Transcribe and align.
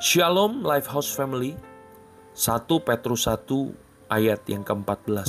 Shalom 0.00 0.64
Lifehouse 0.64 1.12
Family 1.12 1.52
1 2.32 2.64
Petrus 2.88 3.28
1 3.28 3.44
ayat 4.08 4.40
yang 4.48 4.64
ke-14 4.64 5.28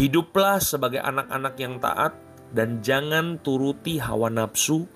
Hiduplah 0.00 0.56
sebagai 0.64 1.04
anak-anak 1.04 1.54
yang 1.60 1.76
taat 1.76 2.16
dan 2.56 2.80
jangan 2.80 3.36
turuti 3.44 4.00
hawa 4.00 4.32
nafsu 4.32 4.88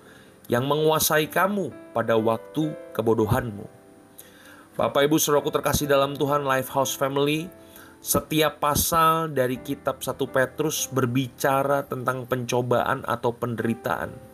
yang 0.48 0.64
menguasai 0.64 1.28
kamu 1.28 1.92
pada 1.92 2.16
waktu 2.16 2.72
kebodohanmu. 2.96 3.68
Bapak 4.80 5.12
Ibu 5.12 5.20
Saudaraku 5.20 5.52
terkasih 5.52 5.84
dalam 5.84 6.16
Tuhan 6.16 6.48
Lifehouse 6.48 6.96
Family, 6.96 7.52
setiap 8.00 8.64
pasal 8.64 9.36
dari 9.36 9.60
kitab 9.60 10.00
1 10.00 10.08
Petrus 10.32 10.88
berbicara 10.88 11.84
tentang 11.84 12.24
pencobaan 12.24 13.04
atau 13.04 13.36
penderitaan. 13.36 14.31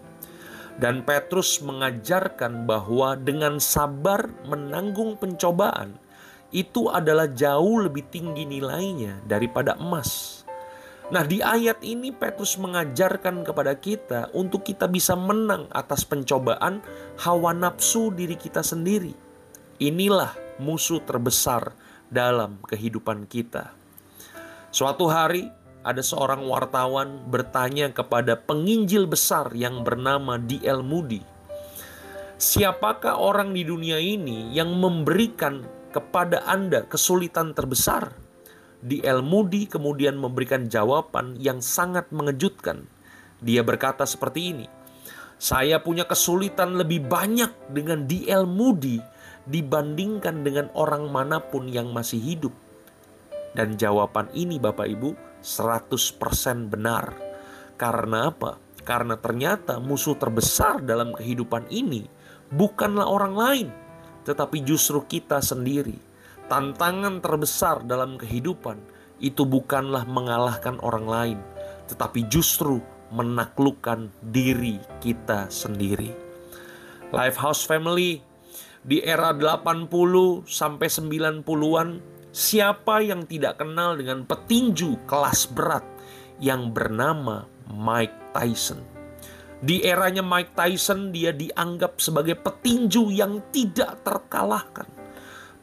Dan 0.78 1.02
Petrus 1.02 1.58
mengajarkan 1.58 2.62
bahwa 2.62 3.18
dengan 3.18 3.58
sabar 3.58 4.30
menanggung 4.46 5.18
pencobaan 5.18 5.98
itu 6.54 6.86
adalah 6.88 7.26
jauh 7.28 7.82
lebih 7.82 8.06
tinggi 8.08 8.46
nilainya 8.46 9.20
daripada 9.26 9.74
emas. 9.76 10.42
Nah, 11.08 11.24
di 11.24 11.40
ayat 11.40 11.80
ini 11.82 12.12
Petrus 12.12 12.60
mengajarkan 12.60 13.40
kepada 13.40 13.72
kita 13.74 14.28
untuk 14.36 14.60
kita 14.62 14.84
bisa 14.86 15.16
menang 15.16 15.64
atas 15.72 16.04
pencobaan 16.04 16.84
hawa 17.24 17.56
nafsu 17.56 18.12
diri 18.12 18.36
kita 18.36 18.60
sendiri. 18.60 19.16
Inilah 19.80 20.36
musuh 20.60 21.00
terbesar 21.00 21.72
dalam 22.12 22.60
kehidupan 22.64 23.24
kita. 23.24 23.72
Suatu 24.68 25.08
hari 25.08 25.48
ada 25.88 26.04
seorang 26.04 26.44
wartawan 26.44 27.24
bertanya 27.32 27.88
kepada 27.88 28.36
penginjil 28.36 29.08
besar 29.08 29.48
yang 29.56 29.80
bernama 29.80 30.36
D.L. 30.36 30.84
Moody, 30.84 31.24
"Siapakah 32.36 33.16
orang 33.16 33.56
di 33.56 33.64
dunia 33.64 33.96
ini 33.96 34.52
yang 34.52 34.76
memberikan 34.76 35.64
kepada 35.88 36.44
Anda 36.44 36.84
kesulitan 36.84 37.56
terbesar?" 37.56 38.12
D.L. 38.84 39.24
Moody 39.24 39.64
kemudian 39.64 40.20
memberikan 40.20 40.68
jawaban 40.68 41.40
yang 41.40 41.64
sangat 41.64 42.12
mengejutkan. 42.12 42.84
Dia 43.40 43.64
berkata 43.64 44.04
seperti 44.04 44.52
ini, 44.52 44.66
"Saya 45.40 45.80
punya 45.80 46.04
kesulitan 46.04 46.76
lebih 46.76 47.08
banyak 47.08 47.72
dengan 47.72 48.04
D.L. 48.04 48.44
Moody 48.44 49.00
dibandingkan 49.48 50.44
dengan 50.44 50.68
orang 50.76 51.08
mana 51.08 51.40
pun 51.40 51.64
yang 51.64 51.96
masih 51.96 52.20
hidup." 52.20 52.52
Dan 53.56 53.74
jawaban 53.80 54.28
ini 54.36 54.60
Bapak 54.60 54.86
Ibu 54.86 55.37
100% 55.42 56.72
benar. 56.72 57.14
Karena 57.78 58.30
apa? 58.32 58.58
Karena 58.82 59.20
ternyata 59.20 59.78
musuh 59.78 60.16
terbesar 60.16 60.80
dalam 60.82 61.12
kehidupan 61.12 61.68
ini 61.68 62.08
bukanlah 62.48 63.04
orang 63.04 63.34
lain, 63.36 63.68
tetapi 64.24 64.64
justru 64.64 65.04
kita 65.04 65.44
sendiri. 65.44 65.96
Tantangan 66.48 67.20
terbesar 67.20 67.84
dalam 67.84 68.16
kehidupan 68.16 68.80
itu 69.20 69.44
bukanlah 69.44 70.08
mengalahkan 70.08 70.80
orang 70.80 71.06
lain, 71.06 71.38
tetapi 71.92 72.24
justru 72.32 72.80
menaklukkan 73.12 74.08
diri 74.24 74.80
kita 75.04 75.52
sendiri. 75.52 76.12
Lifehouse 77.12 77.64
Family 77.64 78.20
di 78.84 79.04
era 79.04 79.36
80 79.36 79.88
sampai 80.48 80.88
90-an 80.88 81.88
Siapa 82.38 83.02
yang 83.02 83.26
tidak 83.26 83.58
kenal 83.58 83.98
dengan 83.98 84.22
petinju 84.22 85.10
kelas 85.10 85.50
berat 85.50 85.82
yang 86.38 86.70
bernama 86.70 87.50
Mike 87.66 88.30
Tyson? 88.30 88.78
Di 89.58 89.82
eranya 89.82 90.22
Mike 90.22 90.54
Tyson, 90.54 91.10
dia 91.10 91.34
dianggap 91.34 91.98
sebagai 91.98 92.38
petinju 92.38 93.10
yang 93.10 93.42
tidak 93.50 94.06
terkalahkan. 94.06 94.86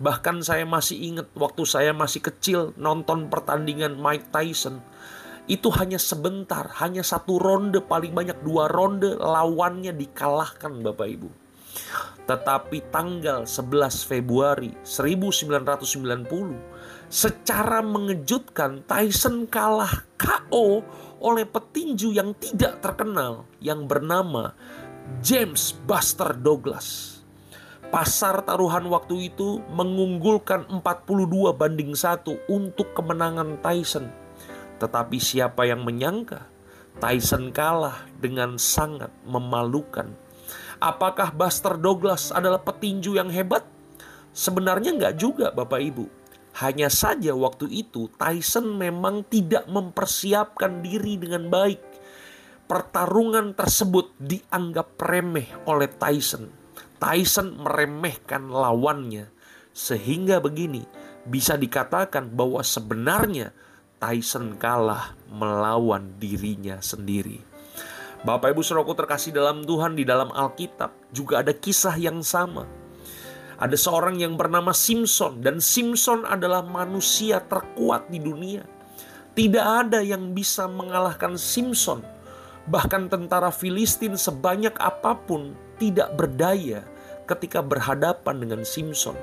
Bahkan 0.04 0.44
saya 0.44 0.68
masih 0.68 1.00
ingat 1.00 1.32
waktu 1.40 1.64
saya 1.64 1.96
masih 1.96 2.20
kecil 2.20 2.76
nonton 2.76 3.32
pertandingan 3.32 3.96
Mike 3.96 4.28
Tyson. 4.36 4.84
Itu 5.48 5.72
hanya 5.80 5.96
sebentar, 5.96 6.76
hanya 6.84 7.08
satu 7.08 7.40
ronde, 7.40 7.80
paling 7.88 8.12
banyak 8.12 8.44
dua 8.44 8.68
ronde 8.68 9.16
lawannya 9.16 9.96
dikalahkan 9.96 10.84
Bapak 10.84 11.08
Ibu. 11.08 11.45
Tetapi 12.26 12.90
tanggal 12.90 13.46
11 13.46 14.10
Februari 14.10 14.74
1990 14.82 15.86
secara 17.06 17.86
mengejutkan 17.86 18.82
Tyson 18.90 19.46
kalah 19.46 20.04
KO 20.18 20.82
oleh 21.22 21.46
petinju 21.46 22.12
yang 22.12 22.34
tidak 22.38 22.82
terkenal 22.82 23.46
yang 23.62 23.86
bernama 23.86 24.58
James 25.22 25.78
Buster 25.86 26.34
Douglas. 26.34 27.22
Pasar 27.94 28.42
taruhan 28.42 28.90
waktu 28.90 29.30
itu 29.30 29.62
mengunggulkan 29.70 30.66
42 30.82 31.54
banding 31.54 31.94
1 31.94 32.50
untuk 32.50 32.92
kemenangan 32.98 33.62
Tyson. 33.62 34.10
Tetapi 34.82 35.22
siapa 35.22 35.64
yang 35.70 35.86
menyangka 35.86 36.50
Tyson 36.98 37.54
kalah 37.54 38.08
dengan 38.18 38.58
sangat 38.58 39.14
memalukan 39.24 40.16
Apakah 40.80 41.32
Buster 41.32 41.80
Douglas 41.80 42.36
adalah 42.36 42.60
petinju 42.60 43.16
yang 43.16 43.32
hebat? 43.32 43.64
Sebenarnya 44.36 44.92
nggak 44.92 45.16
juga 45.16 45.48
Bapak 45.56 45.80
Ibu. 45.80 46.06
Hanya 46.60 46.88
saja 46.88 47.36
waktu 47.36 47.68
itu 47.68 48.08
Tyson 48.16 48.80
memang 48.80 49.28
tidak 49.28 49.68
mempersiapkan 49.68 50.80
diri 50.84 51.20
dengan 51.20 51.52
baik. 51.52 51.80
Pertarungan 52.66 53.56
tersebut 53.56 54.16
dianggap 54.20 54.96
remeh 55.00 55.52
oleh 55.68 55.92
Tyson. 55.92 56.52
Tyson 57.00 57.60
meremehkan 57.60 58.48
lawannya. 58.48 59.32
Sehingga 59.76 60.40
begini, 60.40 60.88
bisa 61.28 61.60
dikatakan 61.60 62.32
bahwa 62.32 62.64
sebenarnya 62.64 63.52
Tyson 64.00 64.56
kalah 64.56 65.16
melawan 65.28 66.16
dirinya 66.20 66.80
sendiri. 66.80 67.55
Bapak 68.26 68.58
Ibu 68.58 68.66
Saudaraku 68.66 68.98
terkasih 68.98 69.38
dalam 69.38 69.62
Tuhan 69.62 69.94
di 69.94 70.02
dalam 70.02 70.34
Alkitab 70.34 71.14
juga 71.14 71.46
ada 71.46 71.54
kisah 71.54 71.94
yang 71.94 72.26
sama. 72.26 72.66
Ada 73.62 73.78
seorang 73.78 74.18
yang 74.18 74.34
bernama 74.34 74.74
Simpson 74.74 75.46
dan 75.46 75.62
Simpson 75.62 76.26
adalah 76.26 76.66
manusia 76.66 77.38
terkuat 77.46 78.10
di 78.10 78.18
dunia. 78.18 78.66
Tidak 79.38 79.62
ada 79.62 80.02
yang 80.02 80.34
bisa 80.34 80.66
mengalahkan 80.66 81.38
Simpson. 81.38 82.02
Bahkan 82.66 83.14
tentara 83.14 83.54
Filistin 83.54 84.18
sebanyak 84.18 84.74
apa 84.82 85.14
pun 85.14 85.54
tidak 85.78 86.18
berdaya 86.18 86.82
ketika 87.30 87.62
berhadapan 87.62 88.42
dengan 88.42 88.62
Simpson. 88.66 89.14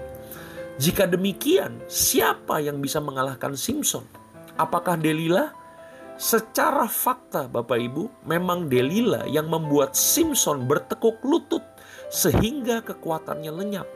Jika 0.79 1.11
demikian, 1.11 1.75
siapa 1.91 2.63
yang 2.63 2.79
bisa 2.79 3.03
mengalahkan 3.03 3.59
Simpson? 3.59 4.07
Apakah 4.55 4.95
Delilah? 4.95 5.62
Secara 6.21 6.85
fakta 6.87 7.49
Bapak 7.49 7.79
Ibu, 7.81 8.29
memang 8.29 8.69
Delila 8.69 9.25
yang 9.25 9.49
membuat 9.49 9.97
Simpson 9.97 10.69
bertekuk 10.69 11.19
lutut 11.25 11.65
sehingga 12.13 12.85
kekuatannya 12.85 13.53
lenyap. 13.53 13.89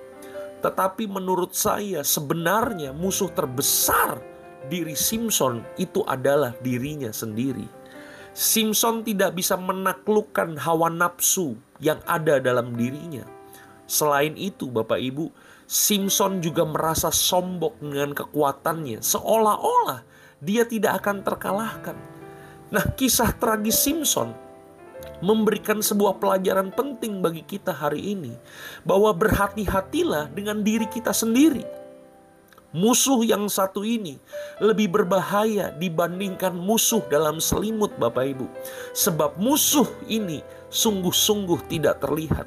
Tetapi 0.65 1.05
menurut 1.07 1.53
saya 1.53 2.01
sebenarnya 2.01 2.97
musuh 2.97 3.29
terbesar 3.29 4.19
diri 4.67 4.97
Simpson 4.97 5.63
itu 5.77 6.01
adalah 6.09 6.57
dirinya 6.65 7.13
sendiri. 7.13 7.69
Simpson 8.37 9.05
tidak 9.05 9.37
bisa 9.37 9.57
menaklukkan 9.57 10.61
hawa 10.61 10.93
nafsu 10.93 11.57
yang 11.81 12.01
ada 12.05 12.37
dalam 12.41 12.77
dirinya. 12.77 13.25
Selain 13.87 14.35
itu, 14.37 14.69
Bapak 14.69 14.99
Ibu, 14.99 15.31
Simpson 15.65 16.43
juga 16.43 16.67
merasa 16.67 17.09
sombong 17.09 17.81
dengan 17.81 18.13
kekuatannya, 18.13 19.01
seolah-olah 19.01 20.16
dia 20.41 20.69
tidak 20.69 21.05
akan 21.05 21.25
terkalahkan. 21.25 21.97
Nah, 22.69 22.85
kisah 22.99 23.31
tragis 23.37 23.79
Simpson 23.79 24.35
memberikan 25.25 25.81
sebuah 25.81 26.21
pelajaran 26.21 26.69
penting 26.75 27.25
bagi 27.25 27.41
kita 27.47 27.73
hari 27.73 28.13
ini 28.13 28.37
bahwa 28.85 29.15
berhati-hatilah 29.17 30.29
dengan 30.33 30.61
diri 30.61 30.85
kita 30.91 31.15
sendiri. 31.15 31.65
Musuh 32.77 33.25
yang 33.25 33.49
satu 33.49 33.89
ini 33.89 34.21
lebih 34.61 34.93
berbahaya 34.93 35.73
dibandingkan 35.73 36.53
musuh 36.53 37.01
dalam 37.09 37.41
selimut 37.41 37.97
Bapak 37.97 38.37
Ibu. 38.37 38.47
Sebab 38.93 39.41
musuh 39.41 39.89
ini 40.05 40.45
sungguh-sungguh 40.69 41.73
tidak 41.73 42.05
terlihat. 42.05 42.45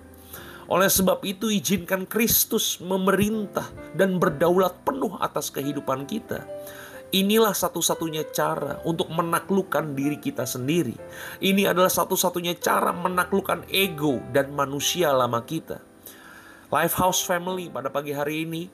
Oleh 0.70 0.86
sebab 0.86 1.26
itu 1.26 1.50
izinkan 1.50 2.06
Kristus 2.06 2.78
memerintah 2.78 3.66
dan 3.98 4.22
berdaulat 4.22 4.78
penuh 4.86 5.18
atas 5.18 5.50
kehidupan 5.50 6.06
kita. 6.06 6.46
Inilah 7.10 7.58
satu-satunya 7.58 8.30
cara 8.30 8.86
untuk 8.86 9.10
menaklukkan 9.10 9.98
diri 9.98 10.22
kita 10.22 10.46
sendiri. 10.46 10.94
Ini 11.42 11.74
adalah 11.74 11.90
satu-satunya 11.90 12.62
cara 12.62 12.94
menaklukkan 12.94 13.66
ego 13.74 14.22
dan 14.30 14.54
manusia 14.54 15.10
lama 15.10 15.42
kita. 15.42 15.82
Lifehouse 16.70 17.26
Family 17.26 17.66
pada 17.74 17.90
pagi 17.90 18.14
hari 18.14 18.46
ini 18.46 18.70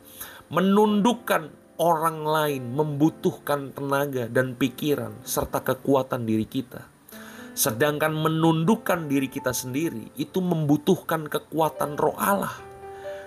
menundukkan 0.51 1.47
orang 1.79 2.27
lain 2.27 2.75
membutuhkan 2.75 3.71
tenaga 3.71 4.27
dan 4.27 4.59
pikiran 4.59 5.15
serta 5.23 5.63
kekuatan 5.63 6.27
diri 6.27 6.43
kita. 6.43 6.91
Sedangkan 7.55 8.11
menundukkan 8.11 9.07
diri 9.07 9.31
kita 9.31 9.55
sendiri 9.55 10.11
itu 10.19 10.43
membutuhkan 10.43 11.31
kekuatan 11.31 11.95
roh 11.95 12.19
Allah. 12.19 12.74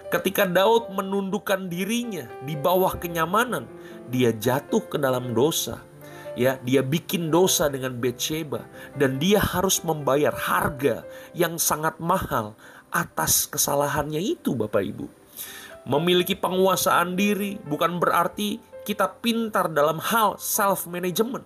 Ketika 0.08 0.48
Daud 0.48 0.88
menundukkan 0.96 1.68
dirinya 1.68 2.24
di 2.40 2.56
bawah 2.56 2.96
kenyamanan, 2.96 3.68
dia 4.08 4.32
jatuh 4.32 4.80
ke 4.88 4.96
dalam 4.96 5.36
dosa. 5.36 5.84
Ya, 6.32 6.56
dia 6.64 6.80
bikin 6.80 7.28
dosa 7.28 7.68
dengan 7.68 7.98
Bathsheba 8.00 8.64
dan 8.96 9.20
dia 9.20 9.36
harus 9.36 9.84
membayar 9.84 10.32
harga 10.32 11.04
yang 11.36 11.60
sangat 11.60 12.00
mahal 12.00 12.56
atas 12.88 13.44
kesalahannya 13.50 14.22
itu, 14.22 14.56
Bapak 14.56 14.80
Ibu. 14.80 15.06
Memiliki 15.84 16.32
penguasaan 16.38 17.12
diri 17.12 17.60
bukan 17.68 18.00
berarti 18.00 18.62
kita 18.88 19.18
pintar 19.20 19.68
dalam 19.68 20.00
hal 20.00 20.40
self 20.40 20.88
management 20.88 21.44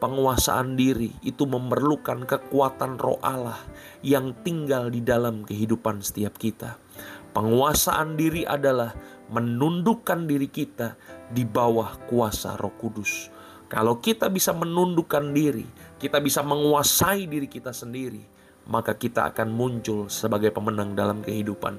Penguasaan 0.00 0.80
diri 0.80 1.12
itu 1.20 1.44
memerlukan 1.44 2.24
kekuatan 2.24 2.96
roh 2.96 3.20
Allah 3.20 3.60
yang 4.00 4.32
tinggal 4.40 4.88
di 4.88 5.04
dalam 5.04 5.44
kehidupan 5.44 6.00
setiap 6.00 6.40
kita. 6.40 6.80
Penguasaan 7.30 8.18
diri 8.18 8.42
adalah 8.42 8.90
menundukkan 9.30 10.26
diri 10.26 10.50
kita 10.50 10.98
di 11.30 11.46
bawah 11.46 11.94
kuasa 12.10 12.58
Roh 12.58 12.74
Kudus. 12.74 13.30
Kalau 13.70 14.02
kita 14.02 14.26
bisa 14.26 14.50
menundukkan 14.50 15.30
diri, 15.30 15.62
kita 16.02 16.18
bisa 16.18 16.42
menguasai 16.42 17.30
diri 17.30 17.46
kita 17.46 17.70
sendiri, 17.70 18.18
maka 18.66 18.98
kita 18.98 19.30
akan 19.30 19.54
muncul 19.54 20.10
sebagai 20.10 20.50
pemenang 20.50 20.98
dalam 20.98 21.22
kehidupan. 21.22 21.78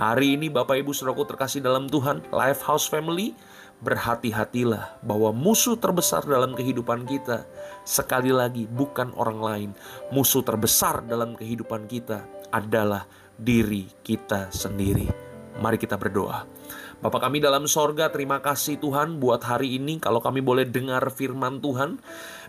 Hari 0.00 0.40
ini 0.40 0.48
Bapak 0.48 0.80
Ibu 0.80 0.96
Saudaraku 0.96 1.28
terkasih 1.28 1.60
dalam 1.60 1.92
Tuhan, 1.92 2.24
Life 2.32 2.64
House 2.64 2.88
Family, 2.88 3.36
berhati-hatilah 3.84 5.04
bahwa 5.04 5.36
musuh 5.36 5.76
terbesar 5.76 6.24
dalam 6.24 6.56
kehidupan 6.56 7.04
kita 7.04 7.44
sekali 7.84 8.32
lagi 8.32 8.64
bukan 8.64 9.12
orang 9.12 9.40
lain. 9.44 9.70
Musuh 10.08 10.40
terbesar 10.40 11.04
dalam 11.04 11.36
kehidupan 11.36 11.84
kita 11.84 12.24
adalah 12.48 13.04
diri 13.36 13.84
kita 14.02 14.48
sendiri. 14.52 15.08
Mari 15.56 15.80
kita 15.80 15.96
berdoa. 15.96 16.44
Bapak 16.96 17.28
kami 17.28 17.44
dalam 17.44 17.68
sorga, 17.68 18.08
terima 18.08 18.40
kasih 18.40 18.80
Tuhan 18.80 19.20
buat 19.20 19.44
hari 19.44 19.76
ini. 19.76 20.00
Kalau 20.00 20.20
kami 20.20 20.40
boleh 20.40 20.64
dengar 20.64 21.12
firman 21.12 21.60
Tuhan, 21.60 22.00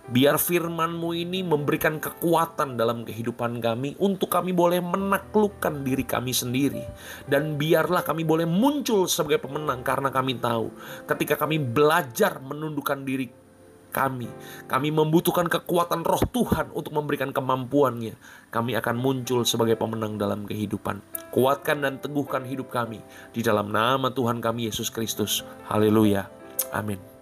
biar 0.08 0.40
firman-Mu 0.40 1.12
ini 1.12 1.44
memberikan 1.44 2.00
kekuatan 2.00 2.80
dalam 2.80 3.04
kehidupan 3.04 3.60
kami 3.60 4.00
untuk 4.00 4.32
kami 4.32 4.56
boleh 4.56 4.80
menaklukkan 4.80 5.84
diri 5.84 6.08
kami 6.08 6.32
sendiri. 6.32 6.84
Dan 7.28 7.60
biarlah 7.60 8.08
kami 8.08 8.24
boleh 8.24 8.48
muncul 8.48 9.08
sebagai 9.12 9.44
pemenang 9.44 9.84
karena 9.84 10.12
kami 10.12 10.40
tahu 10.40 10.72
ketika 11.08 11.36
kami 11.36 11.60
belajar 11.60 12.40
menundukkan 12.40 13.04
diri 13.04 13.47
kami. 13.92 14.30
Kami 14.70 14.90
membutuhkan 14.94 15.50
kekuatan 15.50 16.06
roh 16.06 16.22
Tuhan 16.30 16.72
untuk 16.72 16.94
memberikan 16.94 17.34
kemampuannya. 17.34 18.16
Kami 18.54 18.78
akan 18.78 18.96
muncul 18.96 19.44
sebagai 19.44 19.76
pemenang 19.76 20.16
dalam 20.16 20.46
kehidupan. 20.46 21.02
Kuatkan 21.34 21.84
dan 21.84 21.98
teguhkan 21.98 22.46
hidup 22.46 22.70
kami. 22.70 23.02
Di 23.34 23.42
dalam 23.42 23.74
nama 23.74 24.14
Tuhan 24.14 24.40
kami 24.40 24.70
Yesus 24.70 24.94
Kristus. 24.94 25.42
Haleluya. 25.68 26.30
Amin. 26.72 27.17